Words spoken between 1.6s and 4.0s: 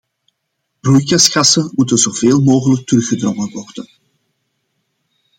moeten zoveel mogelijk teruggedrongen worden.